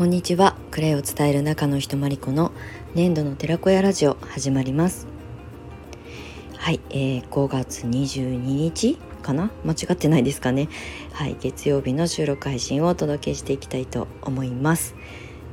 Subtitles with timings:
[0.00, 0.56] こんにちは。
[0.70, 2.52] クレイを伝える中の人まりこの
[2.94, 5.06] 粘土の寺子屋ラジオ始まります。
[6.56, 9.50] はい、えー、5月22日かな？
[9.62, 10.70] 間違ってないですかね。
[11.12, 14.94] はい月曜日の収録配信をお届けしていきたいと思います。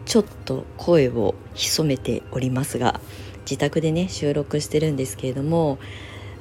[0.05, 3.01] ちょっと声を潜めておりますが
[3.41, 5.77] 自宅でね収録してるんですけれども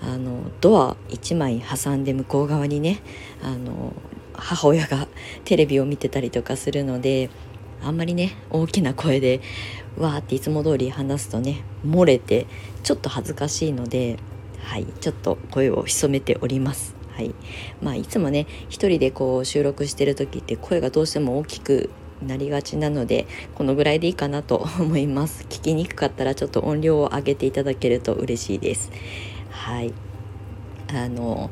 [0.01, 3.01] あのドア1枚挟んで向こう側にね
[3.43, 3.93] あの
[4.33, 5.09] 母親が
[5.45, 7.31] テレビを見てたりとかするので
[7.83, 9.41] あんまりね大きな声で
[9.97, 12.47] わーっていつも通り話すとね漏れて
[12.83, 14.19] ちょっと恥ずかしいので
[14.63, 16.97] はいちょっと声を潜めております。
[17.17, 17.35] はい。
[17.81, 21.89] まあ、いつもね一人でこう収録してる時って声がどうしても大きく
[22.23, 25.45] なりがちなのでこのぐらいでいいかなと思います。
[25.49, 28.91] 聞きにくかったらちょっと音量を上げていただけると嬉しいです。
[29.51, 29.95] はい。
[30.89, 31.51] あの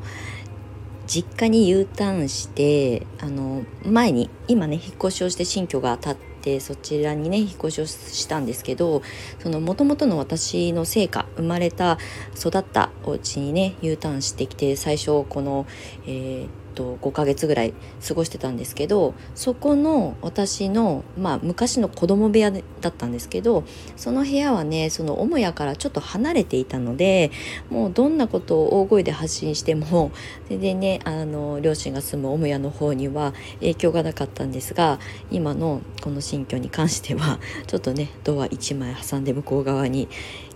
[1.07, 9.01] 実家に U ターンしてあの前に今ね引っ越しをして新居が建ってそちらにね引っ越しをしたんですけど
[9.39, 11.97] その元々の私の成果生まれた
[12.37, 15.65] 育ったお家にね U ターンしてきて最初この、
[16.05, 17.73] えーと5ヶ月ぐらい
[18.05, 23.63] 過ごしてたんですけどそこの私の、まあ、昔の子供部屋だったんですけど
[23.95, 27.31] その部屋はねその母屋からちょっと離れていたので
[27.69, 30.11] もうどんなことを大声で発信しても
[30.49, 34.99] 全然ねあの両親が住む母屋の方には影響がなかったんですが
[35.31, 40.09] 今のこの新居に関してはちょっとねドア1枚挟んで向こう側に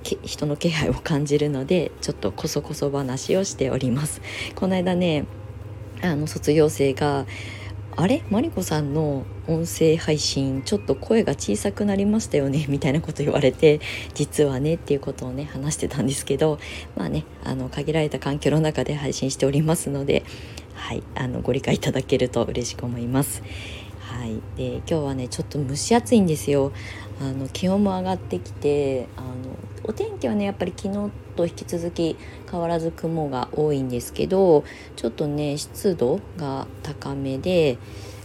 [0.03, 4.21] 人の気配を感じるのでちょっとこそこそ話をしております。
[4.55, 5.25] この間ね
[6.01, 7.25] あの卒業生が
[7.97, 8.23] あれ？
[8.29, 12.65] マリコさんの音声配信ちょっと声が小さくなりましたよね？
[12.69, 13.81] みたいなこと言われて
[14.13, 16.59] 実はねっていうことをね話してたんですけど
[16.95, 20.23] まあねあの限られた環境の中で配信しておりますので
[20.75, 23.43] はいあのご理解いただけると嬉しく思います。
[24.19, 26.73] はい、で今日はねちょっと蒸し暑いんですよ。
[27.21, 29.29] あの気温も上がってきてあの
[29.83, 32.17] お天気はねやっぱり昨日と引き続き
[32.51, 34.65] 変わらず雲が多いんですけど
[34.97, 37.77] ちょっとね湿度が高めで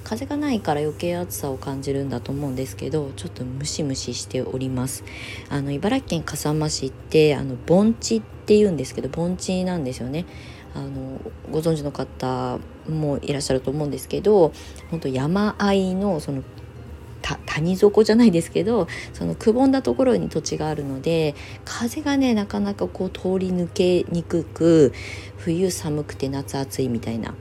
[0.03, 5.05] 風がないから余計暑さを感じるんだと思うんですけどちょっとムシムシしております。
[5.49, 10.26] あの茨城県笠間市ってあの盆地って言うんですけど盆地なんですよね。
[10.75, 11.21] あの
[11.51, 12.59] ご存知の方
[12.89, 14.53] もいらっしゃると思うんですけど
[14.91, 16.43] 本当山あいのその
[17.47, 24.93] 谷底じゃないですけどそのくぼんだところに土地があるので風がねなかなかこう通り抜けにくく
[25.39, 27.35] 冬寒くて夏暑いみたいな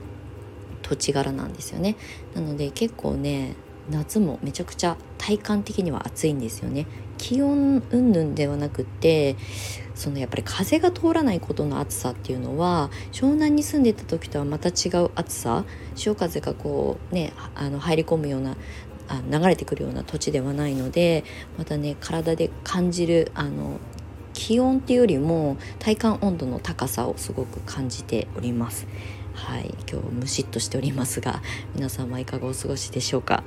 [0.82, 1.96] 土地柄なんですよね。
[2.34, 3.56] なので結構ね
[3.90, 6.86] 夏もめちゃくちゃ体感的には暑いんですよね。
[7.18, 9.36] 気温云々ではなくて
[9.94, 15.64] そのやっぱり風が通らないことの暑さっていうのは湘南に住んでた時とはまた違う暑さ
[15.94, 18.56] 潮風がこうねあの入り込むような
[19.08, 21.24] あ流れてくるような土地ではないので
[21.56, 23.78] またね体で感じるあの
[24.32, 28.86] 気温っていうよりも体感温度の高さをすごく感じております。
[29.34, 31.42] はい、今日ムシッとしておりますが
[31.74, 33.42] 皆様いかがお過ごしでしょうか？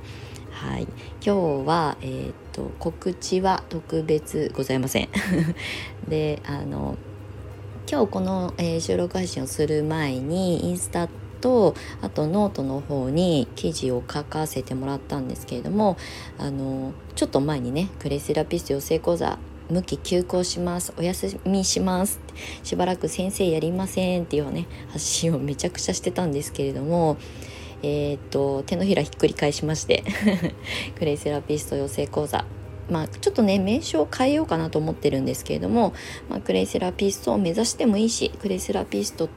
[0.58, 0.88] はい、
[1.24, 5.10] 今日は、えー、っと告知は特別ございません。
[6.10, 6.98] であの
[7.90, 11.10] 今日この、えー、収録配信をする前にインスタ
[11.42, 15.96] とあとノートの方に記事を書かせてもらったんですけれども
[16.40, 19.38] あのちょっと前にねクレイセラピスト養成講座
[19.70, 22.20] 無期休講しますお休みします
[22.64, 27.18] しばらく先生やりませんっていうね発信をめちゃくちゃしてたんですけれども
[27.84, 30.04] えー、っと手のひらひっくり返しまして
[30.98, 32.46] クレイセラピスト養成講座
[32.90, 35.94] まあ、ちょっとね名称を変えようかなと思ってるんですけれども、
[36.30, 39.30] まあ、クレイセラピストを目指してもいいしクレイセラピスト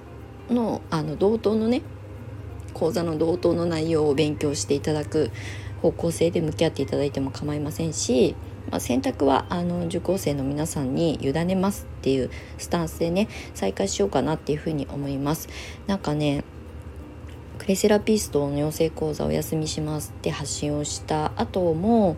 [0.49, 1.83] のあの同等のね
[2.75, 5.31] 講座の同等の内容を勉強していただく
[5.83, 8.37] 方向性で向き合っていただいても構いませんし、
[8.71, 15.49] まあ、選択はあの受講生の皆さんに委ねますっていうスタンスでね再開しようかなっていうふうに思います。
[15.87, 16.45] なんかね
[17.61, 22.17] クレセラピストの養成講座お休みしますって発信をした後も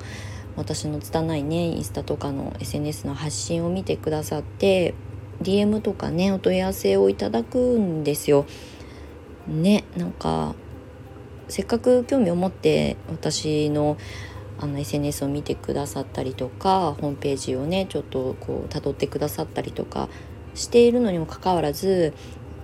[0.54, 4.94] 私の拙いねインスタとかの SNS の発信を見てくださって
[5.42, 8.46] DM とかねお問い合わせをいただくんですよ。
[9.48, 10.54] ねなんか
[11.48, 13.96] せっかく興味を持って私の
[14.60, 20.08] の SNS を見てくださったりとかホームページをねちょっとこう辿ってくださったりとか
[20.54, 22.14] しているのにもかかわらず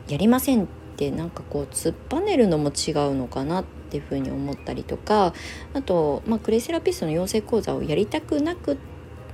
[0.07, 0.67] やりませんっ
[0.99, 5.33] てなんかこう突っぱねるのも違うのかなっていうふうに思ったりとか
[5.73, 8.79] あと、まあ、クレイセラピストの養成講座をやりたくなく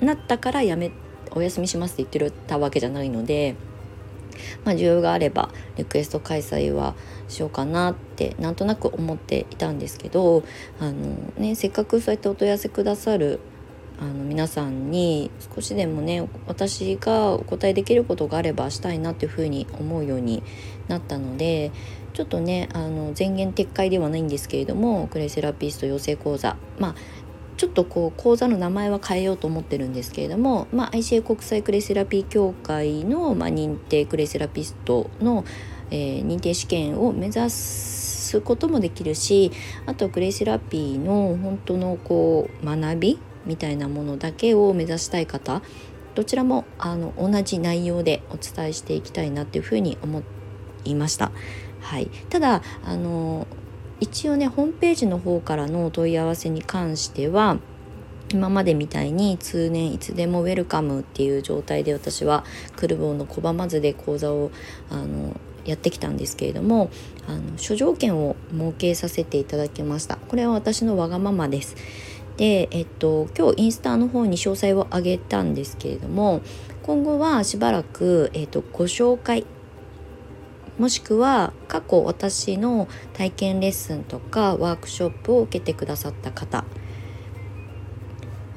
[0.01, 0.93] なったからやめ
[1.31, 3.57] お休みしますって言ってたわけじゃないので
[4.65, 6.95] まあ、需要があればリクエスト開催は
[7.29, 10.43] しようかなってなんとなく思っていたんですけど
[10.81, 13.41] あの、ね、せっかくそうやってお問い合わせくださる
[14.01, 20.43] あの皆さんに少しでもね私がお答えできることがあればしたいなっていうふうに思うように
[20.89, 21.71] なったので
[22.13, 26.57] ちょっとねあの前言撤回ではないんですけれどもクレイセラピスト養成講座。
[26.79, 26.95] まあ
[27.57, 35.45] ちょっとこう講座の名前は変えようと思ってるんですけれども、まあ、ICA 国際クレイセラピー協会の、まあ、認定クレイセラピストの、
[35.91, 39.53] えー、認定試験を目指すこともできるし
[39.87, 45.63] あとクレイセラピーの本当のこう学びみたいなものだけを目指したい方
[46.15, 50.23] どちらもあの同じ内容でお伝えしていきたいなっていうふうに思
[50.85, 51.33] いました。
[51.81, 53.47] はい、ただあの
[54.01, 57.59] 一応ねホームページの方からのお問い合わせに関しては
[58.33, 62.45] 今までみたいに通年いつでもウェルカムっていう状態で私は
[62.77, 64.51] クルボンの拒まずで講座を
[64.91, 66.91] あのやってきたんですけれども
[67.27, 70.17] あの諸条件を設けさせていただきました。
[70.17, 71.77] これは私のわがままです。
[72.37, 76.43] で、えっと、今日インスタの方に詳細を上げたんですけれども
[76.83, 79.47] 今後はしばらく、えっと、ご紹介
[80.79, 86.65] もしくは過去私の体験レッスンとかワークショップを受けてくださった方。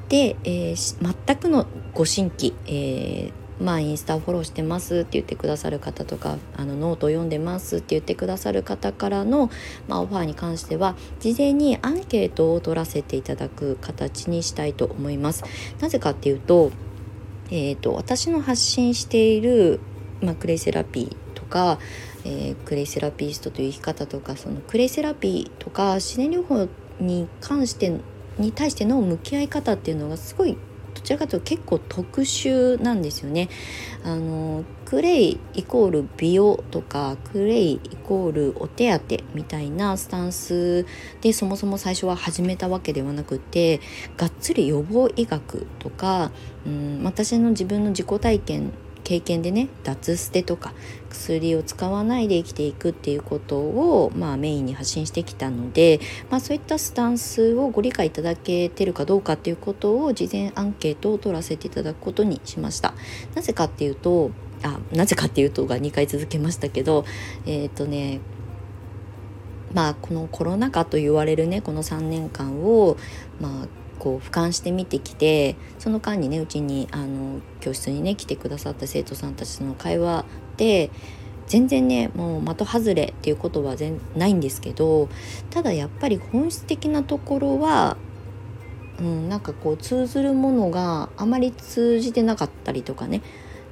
[0.08, 9.50] で、えー、全くのご新規、えーまあインスタフォローしてますって言ってくださる方とかあのノート読んでますって言ってくださる方からの、
[9.88, 15.44] まあ、オファーに関しては事前にアンケートを取らせていただく形にしたいと思います。
[15.80, 16.70] なぜかっていうと,、
[17.50, 19.80] えーと、私の発信している、
[20.20, 21.78] まあ、クレイセラピーとか、
[22.24, 26.68] えー、クレイセラピストという生き方とかそのクレイセラピーとか自然療法
[27.00, 28.00] に関して
[28.38, 30.56] に対しての向き合い方っていうのがすごい
[31.08, 33.48] ちらかというと結構特殊なんですよね。
[34.04, 40.84] あのクレイイコール美容とかクレイイコールお手当みたいなスタンス
[41.22, 43.80] でそもそも最初は始めたわけではなくて
[44.18, 46.30] がっつり予防医学とか、
[46.66, 48.72] うん、私の自分の自己体験
[49.08, 50.74] 経験でね脱捨てとか
[51.08, 62.92] 薬を使わないで生きていくっていうことを、まあ、メインに発信してきたので、まあ、そういったスタンスをご理解いただけてるかどうかっていうことを事前アンケートを取らせていただくことにしました。
[63.34, 64.30] なぜかっていうと
[64.62, 67.06] あなぜかっていうとが2回続けましたけど
[67.46, 68.20] えっ、ー、とね
[69.72, 72.98] まあこのコロナ禍と言われるねこの3年間を
[73.40, 80.24] まあこう俯瞰して見てきてその間にねうちにあの教室にね来てくださった生徒さんたちとの会話
[80.56, 80.90] で
[81.46, 85.08] 全然ねもう的外れっていうことは全ないんですけど
[85.50, 87.96] ただやっぱり本質的なところは、
[89.00, 93.22] うん、なんかこう通ずるものがあまり通じてなかったりとかね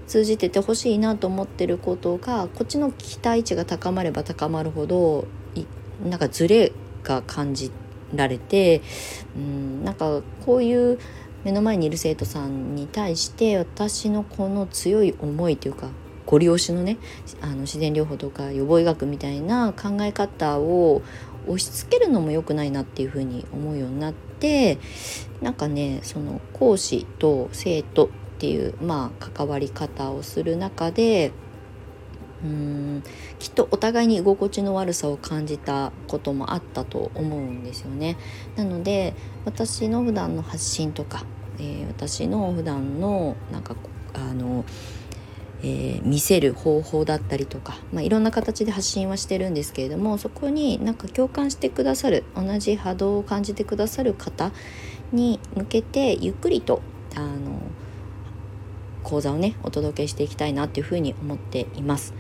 [0.07, 5.27] 通じててほしいなと思ってることがこっちの期待値が高まれば高まるほど
[6.05, 6.73] なんかズレ
[7.03, 8.83] が感じてられて
[9.37, 10.99] うんなんかこういう
[11.45, 15.89] 目の前にいる生徒さんに対して私のこの強い思いというか
[16.27, 16.99] ご利用しのね
[17.41, 21.03] あの自然療法とか予防医学みたいな考え方を
[21.47, 24.79] 押し付けるのも良くないなっていうふうに思うようになって
[25.41, 28.09] なんかねその講師と生徒っ
[28.39, 31.33] ていうまあ関わり方をする中で
[32.45, 33.03] うん
[33.39, 38.17] きっとお互いに居心地の悪さを感じたこともあったと思うんですよね。
[38.57, 41.25] なので私の普段の発信とか、
[41.59, 43.75] えー、私の普段のなんか
[44.15, 44.65] あの、
[45.63, 54.53] えー、見せる方法だったりとか、まあ、いろんな形で発信はしてるんですけれどもそこになんか共感してくださる同じ波動を感じてくださる方
[55.13, 56.83] に向けてゆっくりと
[57.15, 57.61] あの
[59.07, 62.13] 講座をねお届けしていきたいなっていうふうに思っています。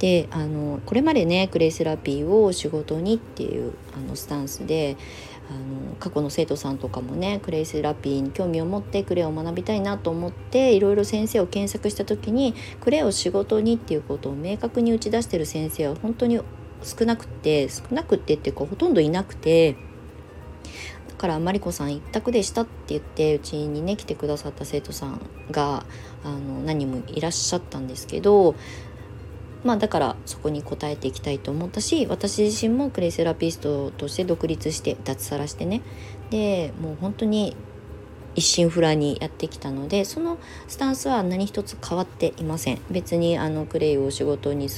[0.00, 4.96] であのこれまでねクレイセラピーを仕事にっていうあのスタンスで
[5.48, 16.40] あの過去の生徒さんとかもねクレイセラピーに興味を持ってクレイを学びたいなと思っていろいろ先生を検索した時にクレイを仕事にっていうことを明確に打ち出してる先生は本当に
[16.82, 19.76] 少なくて少なくてっていうかほとんどいなくて
[21.22, 25.20] からマリコさん一択でしたって言ってうちにね来てくださった生徒さん
[25.52, 25.84] が
[26.24, 28.56] あの何人もいらっしゃったんですけど
[29.62, 35.82] まあだからそこに応えていきたいと思ったし私自身もクレイセラピストとして独立して脱サラしてね。
[36.30, 37.54] でもう本当に
[38.34, 42.80] 一心不乱にやってきたのでそのスタンスは何一つ変わっていません。
[42.90, 44.68] 別にあのクレイを仕事に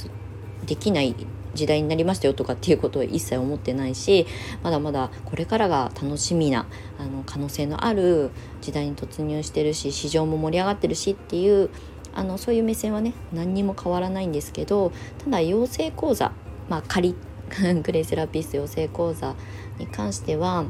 [0.67, 1.15] できない
[1.55, 4.27] 時代になりましたよとかっていうことは一切思ってないし
[4.61, 6.67] まだまだこれからが楽しみな
[6.99, 8.29] あの可能性のある
[8.61, 11.69] 時代に突入してるし市場も盛り上がってるしっていう
[12.13, 14.91] あのそういう目線はね何にも変わらないんですけど
[15.23, 16.31] ただ養成講座
[16.69, 17.15] まあ仮
[17.83, 19.35] グレイセラピスト養成講座
[19.79, 20.65] に関しては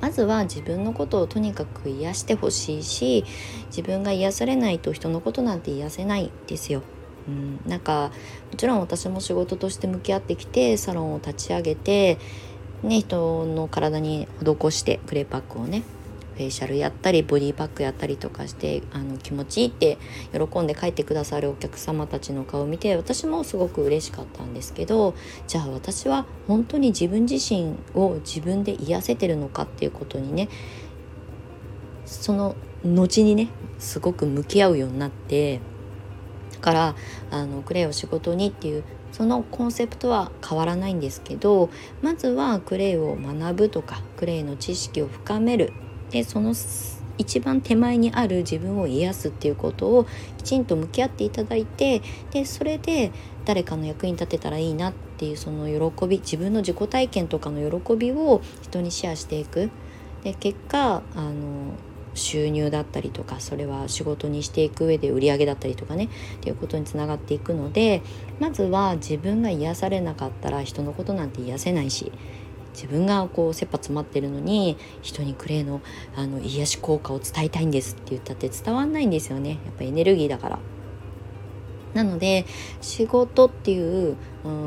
[0.00, 3.24] まずは自分のことをとにかく癒してほしいし
[3.66, 6.82] 自分が癒されないと人のことなんて癒せないですよ。
[7.28, 8.10] うん、なんか
[8.50, 12.18] もちろん私も仕事として向き合ってきてサロンを立ち上げて、
[12.82, 15.82] ね、人の体に施してクレーパックをね
[16.34, 19.98] フェイシャルやったりボディーパックやったりとかしてあの気持ちいいって
[20.32, 25.14] 喜んで帰ってくださるお客様たちの顔を見て私もすごく嬉しかったんですけど
[25.46, 30.48] じゃあ私は本当に自分自身を自分で癒せてるのかっていうことにね
[32.06, 33.48] その後にね
[33.78, 35.60] すごく向き合うようになって
[36.62, 36.94] から
[37.30, 41.68] あのクレイを仕事にっていうそのコンセプトは変わらないんですけど
[42.00, 45.74] まずはクレイを学ぶとかクレイの知識を深める。
[46.10, 46.54] でその
[47.18, 50.06] 一番手前にある自分を癒すっていうことを
[50.38, 53.12] きちんと向き合っていただいてでそれで
[53.44, 59.70] 誰かの役に立てたらいいなっていうその喜び自分の自己体験とかの喜びを人にシェアしていく。
[60.24, 61.74] で結果あの
[62.14, 66.04] 収入だったりとかそれは仕事にしていく上で売り上げだったりとかね
[66.36, 68.02] っていうことにつながっていくので
[68.40, 72.12] まずは自分が癒されなかったら人のことなんて癒せないし
[72.74, 75.82] 自分がこう切羽詰まってるのに人にクレイの
[76.16, 80.58] あの癒し効果を伝えたいんですって言ったって伝わんないんですよねやっぱエネルギーだから。
[81.94, 82.46] なので
[82.80, 84.16] 仕事っていう、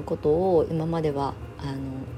[0.05, 1.73] ことを今まではあの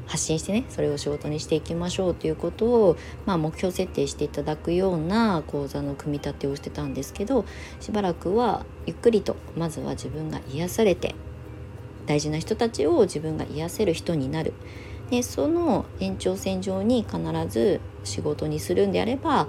[0.08, 7.46] 発信してねそれを仕事にしていきましょうということを、まあ、目標設定していただくような講座の組み立てをしてたんですけど
[7.80, 11.16] しばらくはゆっくりとまずは自分が癒されて
[12.06, 14.54] 大事な人たちを自分が癒せる人になる。
[15.10, 19.48] でその延長線上に必ず仕事にするんであれば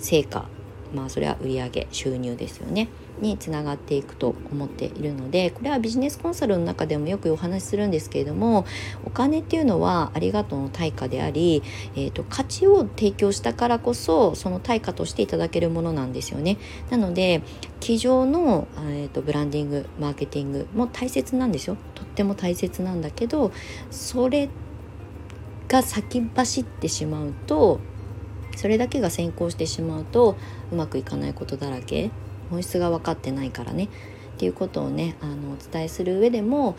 [0.00, 0.48] 成果
[0.92, 2.88] まあそれは売上収入ですよね。
[3.20, 8.66] につながっていくと思っているのでこれはビジネスコンサルの中でもよくお話しするんですけれども
[9.04, 11.62] お金っていうのはありがとうの対価であり、
[11.94, 16.58] えーと、価値を提供したからこそその対価としていただけるものなんですよね。
[16.90, 17.42] なので
[17.80, 23.52] 机上の、えーとブランディングマーケティングも大切なんですよとっても大切なんだけど
[23.90, 24.48] それ
[25.68, 27.80] が先走ってしまうと
[28.56, 30.36] それだけが先行してしまうと
[30.72, 32.10] うまくいかないことだらけ
[32.50, 33.88] 本質が分かってないからね。
[34.36, 36.76] っていうことをねあのお伝えする上でも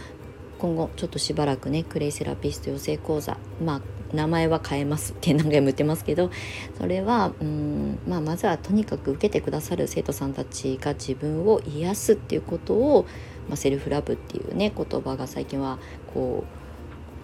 [0.60, 3.82] 今後ちょっとしばらくねクレイセラピスト養成講座まあ
[4.16, 6.32] 名前は変えますって何回も言ってますけど
[6.78, 13.06] それはうん、まあ、まずはとにかく受けてくださる生徒さんたちが自分を癒すっていうことを、
[13.50, 15.78] まあ、セルフラブっていうね言葉が最近は
[16.14, 16.46] こ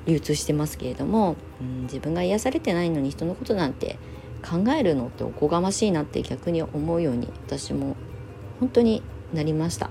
[0.06, 3.98] う流通してますけれども、うん、自分が癒されてないのに人のことなんて
[4.44, 7.96] 考えるのっておこがましいなって逆に思うように私も
[8.60, 9.90] 本当になりました。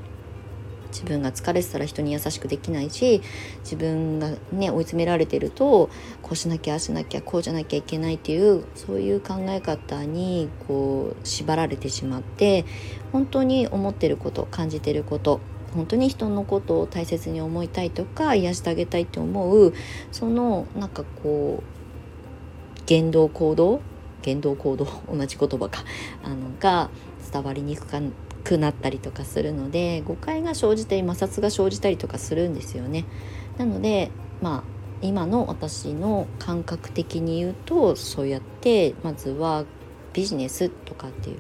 [0.93, 3.23] 自分が疲れてたら人に優しくできないし
[3.65, 5.89] 自分がね追い詰められてると
[6.21, 12.65] こうしなきゃあしなきゃこうじゃなきゃいけないっていうそういう考え方にこう縛られてしまって
[13.11, 15.41] 本当に思ってること感じてること
[15.75, 19.73] 本当に人のことを大切に思いたいとか癒してあげたいって思う
[20.13, 23.81] そのなんかこう言動行動
[24.21, 25.85] 言動行動 同じ言葉か
[26.23, 26.91] あのが
[27.33, 28.03] 伝わりにくかっ
[28.45, 33.05] くなったりとかするので誤解が生じたり摩擦が生じたりとかするんですよね。
[33.59, 34.63] なのでまあ
[35.01, 39.65] 今の私の感覚的に言うとそうやってまずは
[40.13, 41.39] ビジネスとかっていう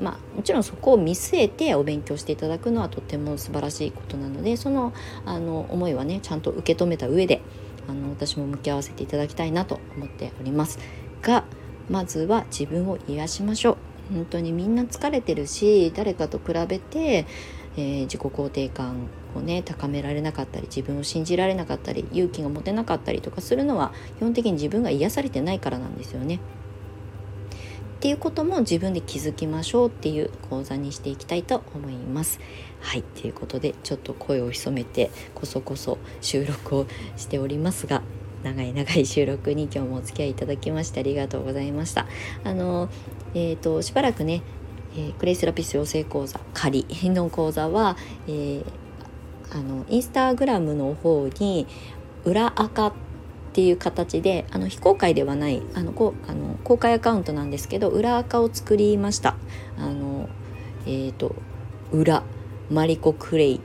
[0.00, 4.92] まあ、もちろんそこを見据えてお勉強していただくのはとても素晴らしいことなのでその
[5.24, 7.40] あの思いはねちゃんと受け止めた上で
[7.88, 10.78] あの私も向き合わせていただきたいなと思っております
[11.22, 11.44] が
[11.88, 17.26] まずは自分を癒しましょう本当にみんな疲れてるし誰かと比べて、
[17.76, 26.40] えー、自己肯定感をね高められなかったり自分を信じられなかったり勇気が持てなかったりとかするのは基本的に自分が癒されてないからなんですよね。
[28.04, 32.38] っていうことも自分で気づきましょうっていう講座にしていきたいと思います。
[32.80, 38.02] はいということでちょっと声を潜めてこそこそ収録をしておりますが
[38.44, 42.06] 長い長い収録に今日もお付き合いいただきましてありがとうございました。
[42.44, 42.90] あの
[43.34, 44.42] えーと、しばらくね、
[44.94, 47.96] えー、クレイセラピス養成講座仮の講座は、
[48.28, 48.64] えー、
[49.50, 51.66] あのインスタグラムの方に
[52.24, 52.92] 裏垢っ
[53.54, 59.36] ていう形であの非公開ではないあのこあの公開アカウントなんですけど裏垢を作りました
[59.78, 60.28] あの
[60.86, 61.34] えっ、ー、と
[61.92, 62.22] 裏
[62.70, 63.60] マリコクレイ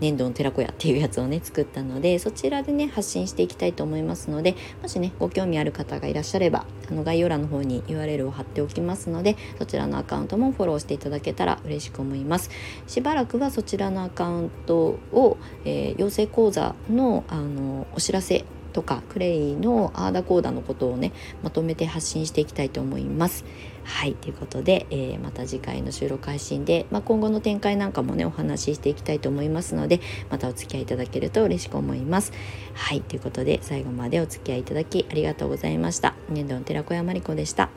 [0.00, 12.50] 粘土の寺子屋っていうやつをね作ったのでそちらでね発信していきたいと思いますのでもしねご興味ある方がいらっしゃればあの概要欄の方に URL を貼っておきますのでそちらのアカウントもフォローしていただけたら嬉しく思います
[12.86, 14.76] しばらくはそちらのアカウント
[15.12, 23.44] を、えー、養成講座のあのお知らせとかクレイのアーダコーダのことをねまとめて発信していきたいと思います。
[23.84, 30.00] はいということで、えー、また次回の収録配信で、まあ、今後の展開なんかもねお話ししていきたいと思いますので
[30.30, 32.32] またお付き合いいただけると嬉しく思います。
[32.74, 36.14] はいということで最後までお付き合いいただきありがとうございました。
[36.28, 37.70] 年度の寺子屋まりこでした。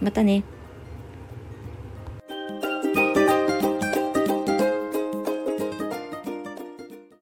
[0.00, 0.55] またね。